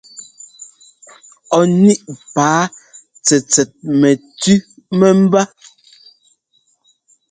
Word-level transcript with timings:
Ɔ 1.57 1.59
níꞋ 1.81 2.11
paa 2.33 2.61
tsɛtsɛt 3.25 3.71
mɛtʉ́ 3.99 4.59
mɛ́mbá. 4.99 5.41